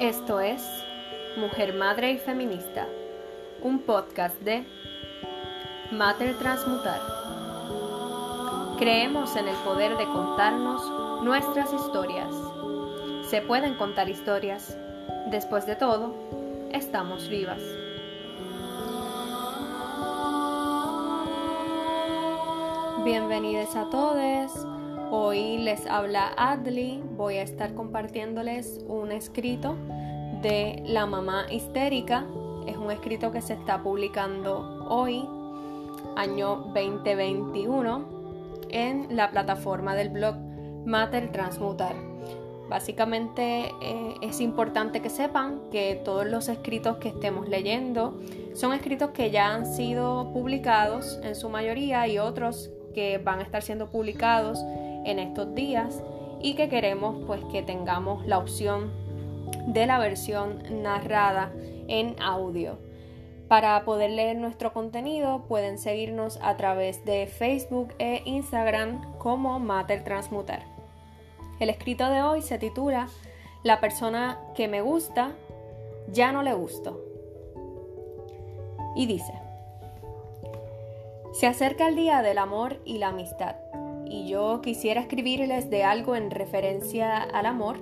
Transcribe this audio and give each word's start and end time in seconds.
Esto 0.00 0.38
es 0.38 0.62
Mujer, 1.36 1.74
Madre 1.74 2.12
y 2.12 2.18
Feminista, 2.18 2.86
un 3.62 3.80
podcast 3.80 4.40
de 4.42 4.64
Mater 5.90 6.38
Transmutar. 6.38 7.00
Creemos 8.78 9.34
en 9.34 9.48
el 9.48 9.56
poder 9.56 9.96
de 9.96 10.04
contarnos 10.04 11.24
nuestras 11.24 11.72
historias. 11.72 12.32
Se 13.28 13.42
pueden 13.42 13.74
contar 13.74 14.08
historias. 14.08 14.78
Después 15.32 15.66
de 15.66 15.74
todo, 15.74 16.14
estamos 16.70 17.28
vivas. 17.28 17.60
Bienvenidos 23.04 23.74
a 23.74 23.90
todos. 23.90 24.64
Hoy 25.10 25.56
les 25.56 25.86
habla 25.86 26.34
Adli. 26.36 27.02
Voy 27.16 27.36
a 27.36 27.42
estar 27.42 27.72
compartiéndoles 27.72 28.84
un 28.88 29.10
escrito 29.10 29.74
de 30.42 30.82
La 30.86 31.06
mamá 31.06 31.46
histérica. 31.50 32.26
Es 32.66 32.76
un 32.76 32.90
escrito 32.90 33.32
que 33.32 33.40
se 33.40 33.54
está 33.54 33.82
publicando 33.82 34.86
hoy, 34.90 35.26
año 36.14 36.56
2021, 36.74 38.04
en 38.68 39.16
la 39.16 39.30
plataforma 39.30 39.94
del 39.94 40.10
blog 40.10 40.36
Mater 40.84 41.32
Transmutar. 41.32 41.96
Básicamente 42.68 43.72
eh, 43.80 44.14
es 44.20 44.42
importante 44.42 45.00
que 45.00 45.08
sepan 45.08 45.70
que 45.70 46.02
todos 46.04 46.26
los 46.26 46.50
escritos 46.50 46.98
que 46.98 47.08
estemos 47.08 47.48
leyendo 47.48 48.20
son 48.52 48.74
escritos 48.74 49.12
que 49.12 49.30
ya 49.30 49.54
han 49.54 49.64
sido 49.64 50.34
publicados 50.34 51.18
en 51.22 51.34
su 51.34 51.48
mayoría 51.48 52.06
y 52.08 52.18
otros 52.18 52.70
que 52.92 53.16
van 53.16 53.38
a 53.38 53.42
estar 53.42 53.62
siendo 53.62 53.86
publicados 53.86 54.62
en 55.04 55.18
estos 55.18 55.54
días 55.54 56.02
y 56.40 56.54
que 56.54 56.68
queremos 56.68 57.24
pues 57.26 57.42
que 57.46 57.62
tengamos 57.62 58.26
la 58.26 58.38
opción 58.38 58.92
de 59.66 59.86
la 59.86 59.98
versión 59.98 60.62
narrada 60.82 61.52
en 61.88 62.16
audio. 62.20 62.78
Para 63.48 63.82
poder 63.84 64.10
leer 64.10 64.36
nuestro 64.36 64.72
contenido 64.72 65.44
pueden 65.48 65.78
seguirnos 65.78 66.38
a 66.42 66.56
través 66.56 67.04
de 67.04 67.26
Facebook 67.26 67.94
e 67.98 68.22
Instagram 68.26 69.16
como 69.18 69.58
Mater 69.58 70.04
Transmutar. 70.04 70.62
El 71.58 71.70
escrito 71.70 72.08
de 72.10 72.22
hoy 72.22 72.42
se 72.42 72.58
titula 72.58 73.08
La 73.62 73.80
persona 73.80 74.38
que 74.54 74.68
me 74.68 74.82
gusta 74.82 75.32
ya 76.12 76.30
no 76.30 76.42
le 76.42 76.52
gusto. 76.52 77.00
Y 78.94 79.06
dice, 79.06 79.32
se 81.32 81.46
acerca 81.46 81.88
el 81.88 81.96
día 81.96 82.20
del 82.22 82.38
amor 82.38 82.80
y 82.84 82.98
la 82.98 83.08
amistad 83.08 83.56
y 84.10 84.28
yo 84.28 84.60
quisiera 84.62 85.00
escribirles 85.00 85.70
de 85.70 85.84
algo 85.84 86.16
en 86.16 86.30
referencia 86.30 87.18
al 87.22 87.46
amor, 87.46 87.76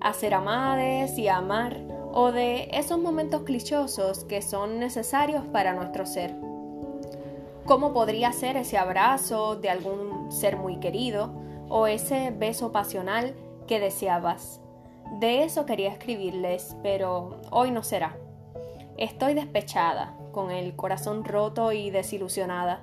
a 0.00 0.12
ser 0.12 0.34
amades 0.34 1.18
y 1.18 1.28
a 1.28 1.36
amar, 1.36 1.76
o 2.12 2.32
de 2.32 2.68
esos 2.72 2.98
momentos 2.98 3.42
clichosos 3.42 4.24
que 4.24 4.42
son 4.42 4.78
necesarios 4.78 5.44
para 5.52 5.74
nuestro 5.74 6.06
ser. 6.06 6.34
¿Cómo 7.66 7.92
podría 7.92 8.32
ser 8.32 8.56
ese 8.56 8.78
abrazo 8.78 9.56
de 9.56 9.68
algún 9.68 10.32
ser 10.32 10.56
muy 10.56 10.80
querido 10.80 11.30
o 11.68 11.86
ese 11.86 12.30
beso 12.30 12.72
pasional 12.72 13.34
que 13.66 13.78
deseabas? 13.78 14.60
De 15.20 15.44
eso 15.44 15.66
quería 15.66 15.90
escribirles, 15.90 16.76
pero 16.82 17.40
hoy 17.50 17.70
no 17.70 17.82
será. 17.82 18.16
Estoy 18.96 19.34
despechada, 19.34 20.16
con 20.32 20.50
el 20.50 20.76
corazón 20.76 21.24
roto 21.24 21.72
y 21.72 21.90
desilusionada 21.90 22.82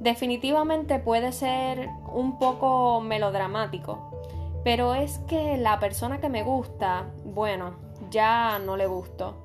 definitivamente 0.00 0.98
puede 0.98 1.32
ser 1.32 1.88
un 2.12 2.38
poco 2.38 3.00
melodramático, 3.00 4.10
pero 4.64 4.94
es 4.94 5.18
que 5.28 5.56
la 5.56 5.78
persona 5.80 6.20
que 6.20 6.28
me 6.28 6.42
gusta, 6.42 7.10
bueno, 7.24 7.74
ya 8.10 8.58
no 8.58 8.76
le 8.76 8.86
gusto. 8.86 9.42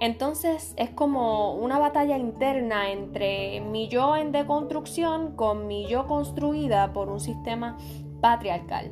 Entonces 0.00 0.74
es 0.76 0.90
como 0.90 1.54
una 1.54 1.78
batalla 1.78 2.18
interna 2.18 2.90
entre 2.90 3.60
mi 3.60 3.88
yo 3.88 4.16
en 4.16 4.32
deconstrucción 4.32 5.36
con 5.36 5.68
mi 5.68 5.86
yo 5.86 6.08
construida 6.08 6.92
por 6.92 7.08
un 7.08 7.20
sistema 7.20 7.76
patriarcal. 8.20 8.90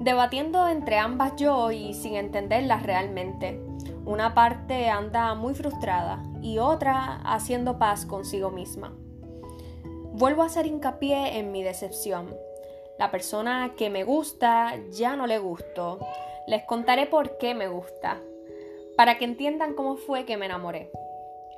Debatiendo 0.00 0.68
entre 0.68 0.98
ambas 0.98 1.36
yo 1.36 1.70
y 1.70 1.92
sin 1.92 2.16
entenderlas 2.16 2.82
realmente. 2.82 3.60
Una 4.06 4.34
parte 4.34 4.88
anda 4.88 5.34
muy 5.34 5.54
frustrada 5.54 6.22
y 6.42 6.58
otra 6.58 7.20
haciendo 7.22 7.78
paz 7.78 8.06
consigo 8.06 8.50
misma. 8.50 8.92
Vuelvo 10.16 10.42
a 10.42 10.46
hacer 10.46 10.66
hincapié 10.66 11.38
en 11.38 11.50
mi 11.50 11.64
decepción. 11.64 12.36
La 13.00 13.10
persona 13.10 13.72
que 13.76 13.90
me 13.90 14.04
gusta 14.04 14.76
ya 14.92 15.16
no 15.16 15.26
le 15.26 15.38
gustó. 15.38 15.98
Les 16.46 16.62
contaré 16.62 17.06
por 17.06 17.36
qué 17.36 17.52
me 17.52 17.66
gusta, 17.66 18.20
para 18.96 19.18
que 19.18 19.24
entiendan 19.24 19.74
cómo 19.74 19.96
fue 19.96 20.24
que 20.24 20.36
me 20.36 20.46
enamoré. 20.46 20.88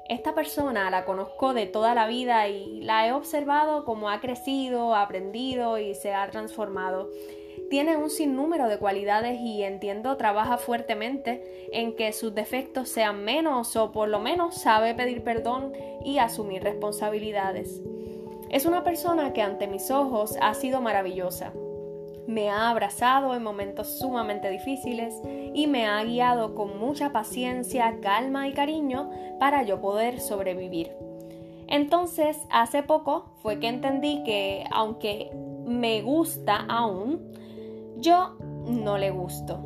Esta 0.09 0.35
persona 0.35 0.89
la 0.89 1.05
conozco 1.05 1.53
de 1.53 1.67
toda 1.67 1.95
la 1.95 2.07
vida 2.07 2.49
y 2.49 2.81
la 2.81 3.07
he 3.07 3.13
observado 3.13 3.85
cómo 3.85 4.09
ha 4.09 4.23
crecido, 4.23 4.95
aprendido 4.95 5.77
y 5.77 5.95
se 5.95 6.15
ha 6.15 6.31
transformado. 6.31 7.11
Tiene 7.69 7.99
un 7.99 8.09
sinnúmero 8.09 8.69
de 8.69 8.79
cualidades 8.79 9.39
y 9.39 9.65
entiendo 9.65 10.17
trabaja 10.17 10.57
fuertemente 10.57 11.69
en 11.73 11.95
que 11.95 12.15
sus 12.15 12.35
defectos 12.35 12.89
sean 12.89 13.23
menos 13.23 13.77
o 13.77 13.93
por 13.93 14.09
lo 14.09 14.19
menos 14.19 14.55
sabe 14.55 14.95
pedir 14.95 15.23
perdón 15.23 15.75
y 16.03 16.17
asumir 16.17 16.63
responsabilidades. 16.63 17.83
Es 18.51 18.65
una 18.65 18.85
persona 18.85 19.33
que 19.33 19.43
ante 19.43 19.67
mis 19.67 19.91
ojos 19.91 20.37
ha 20.41 20.55
sido 20.55 20.81
maravillosa. 20.81 21.53
Me 22.27 22.51
ha 22.51 22.71
abrazado 22.71 23.35
en 23.35 23.43
momentos 23.43 23.99
sumamente 23.99 24.51
difíciles 24.51 25.21
y 25.55 25.67
me 25.67 25.87
ha 25.87 26.03
guiado 26.03 26.55
con 26.55 26.79
mucha 26.79 27.13
paciencia, 27.13 27.99
calma 28.01 28.49
y 28.49 28.53
cariño 28.53 29.11
para 29.39 29.63
yo 29.63 29.81
poder 29.81 30.21
sobrevivir. 30.21 30.91
Entonces, 31.69 32.39
hace 32.51 32.83
poco 32.83 33.27
fue 33.43 33.59
que 33.59 33.69
entendí 33.69 34.23
que 34.25 34.65
aunque 34.71 35.31
me 35.67 36.03
gusta 36.03 36.65
aún, 36.69 37.33
yo 37.99 38.37
no 38.67 38.99
le 38.99 39.11
gusto. 39.11 39.61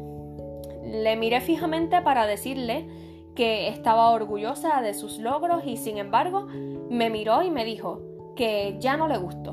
Le 0.84 1.16
miré 1.16 1.40
fijamente 1.40 2.00
para 2.00 2.26
decirle 2.26 2.88
que 3.34 3.68
estaba 3.68 4.10
orgullosa 4.10 4.80
de 4.82 4.94
sus 4.94 5.18
logros 5.18 5.62
y 5.64 5.76
sin 5.76 5.98
embargo 5.98 6.46
me 6.90 7.10
miró 7.10 7.42
y 7.42 7.50
me 7.50 7.64
dijo, 7.64 8.00
que 8.40 8.76
ya 8.80 8.96
no 8.96 9.06
le 9.06 9.18
gustó. 9.18 9.52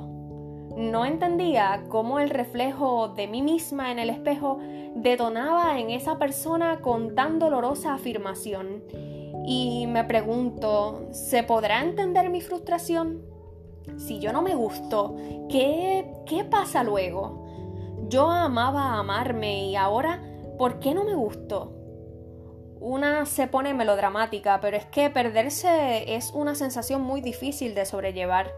No 0.77 1.03
entendía 1.03 1.83
cómo 1.89 2.21
el 2.21 2.29
reflejo 2.29 3.09
de 3.09 3.27
mí 3.27 3.41
misma 3.41 3.91
en 3.91 3.99
el 3.99 4.09
espejo 4.09 4.59
detonaba 4.95 5.77
en 5.77 5.89
esa 5.89 6.17
persona 6.17 6.79
con 6.79 7.13
tan 7.13 7.37
dolorosa 7.37 7.95
afirmación. 7.95 8.85
Y 9.45 9.87
me 9.87 10.05
pregunto, 10.05 11.09
¿se 11.11 11.43
podrá 11.43 11.81
entender 11.81 12.29
mi 12.29 12.39
frustración? 12.39 13.25
Si 13.97 14.19
yo 14.19 14.31
no 14.31 14.41
me 14.41 14.55
gusto, 14.55 15.17
¿qué, 15.49 16.09
qué 16.25 16.45
pasa 16.45 16.81
luego? 16.85 17.45
Yo 18.07 18.29
amaba 18.31 18.97
amarme 18.97 19.65
y 19.65 19.75
ahora, 19.75 20.23
¿por 20.57 20.79
qué 20.79 20.93
no 20.93 21.03
me 21.03 21.15
gustó? 21.15 21.73
Una 22.79 23.25
se 23.25 23.47
pone 23.47 23.73
melodramática, 23.73 24.61
pero 24.61 24.77
es 24.77 24.85
que 24.85 25.09
perderse 25.09 26.15
es 26.15 26.31
una 26.33 26.55
sensación 26.55 27.01
muy 27.01 27.19
difícil 27.19 27.75
de 27.75 27.85
sobrellevar. 27.85 28.53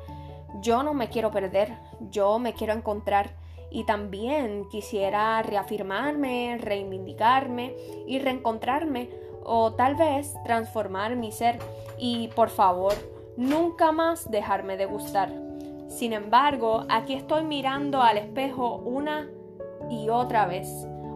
Yo 0.61 0.83
no 0.83 0.93
me 0.93 1.09
quiero 1.09 1.31
perder, 1.31 1.77
yo 2.09 2.39
me 2.39 2.53
quiero 2.53 2.73
encontrar 2.73 3.31
y 3.71 3.83
también 3.83 4.67
quisiera 4.69 5.41
reafirmarme, 5.43 6.57
reivindicarme 6.59 7.75
y 8.07 8.19
reencontrarme 8.19 9.09
o 9.43 9.73
tal 9.73 9.95
vez 9.95 10.35
transformar 10.43 11.15
mi 11.15 11.31
ser 11.31 11.59
y 11.97 12.29
por 12.29 12.49
favor, 12.49 12.93
nunca 13.37 13.91
más 13.91 14.29
dejarme 14.29 14.77
de 14.77 14.85
gustar. 14.85 15.31
Sin 15.87 16.13
embargo, 16.13 16.85
aquí 16.89 17.13
estoy 17.13 17.43
mirando 17.43 18.01
al 18.01 18.17
espejo 18.17 18.75
una 18.75 19.29
y 19.89 20.09
otra 20.09 20.45
vez, 20.45 20.67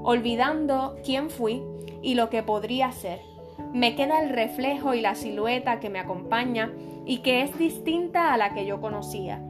olvidando 0.04 0.96
quién 1.04 1.30
fui 1.30 1.64
y 2.02 2.16
lo 2.16 2.30
que 2.30 2.44
podría 2.44 2.92
ser. 2.92 3.33
Me 3.74 3.96
queda 3.96 4.22
el 4.22 4.30
reflejo 4.30 4.94
y 4.94 5.02
la 5.02 5.16
silueta 5.16 5.80
que 5.80 5.90
me 5.90 6.00
acompaña 6.00 6.72
y 7.06 7.20
que 7.20 7.42
es 7.42 7.58
distinta 7.58 8.34
a 8.34 8.38
la 8.38 8.54
que 8.54 8.66
yo 8.66 8.82
conocía. 8.82 9.42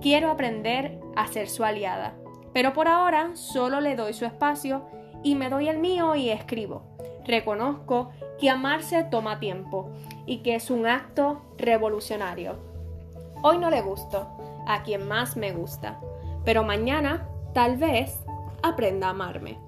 Quiero 0.00 0.30
aprender 0.30 1.00
a 1.16 1.26
ser 1.26 1.48
su 1.48 1.64
aliada, 1.64 2.14
pero 2.52 2.72
por 2.72 2.88
ahora 2.88 3.30
solo 3.34 3.80
le 3.80 3.96
doy 3.96 4.12
su 4.12 4.24
espacio 4.24 4.82
y 5.22 5.34
me 5.34 5.50
doy 5.50 5.68
el 5.68 5.78
mío 5.78 6.14
y 6.14 6.30
escribo. 6.30 6.82
Reconozco 7.24 8.10
que 8.38 8.48
amarse 8.48 9.04
toma 9.04 9.40
tiempo 9.40 9.90
y 10.26 10.38
que 10.38 10.54
es 10.54 10.70
un 10.70 10.86
acto 10.86 11.42
revolucionario. 11.58 12.56
Hoy 13.42 13.58
no 13.58 13.70
le 13.70 13.82
gusto 13.82 14.28
a 14.66 14.82
quien 14.82 15.06
más 15.06 15.36
me 15.36 15.52
gusta, 15.52 16.00
pero 16.44 16.64
mañana 16.64 17.28
tal 17.52 17.76
vez 17.76 18.24
aprenda 18.62 19.08
a 19.08 19.10
amarme. 19.10 19.67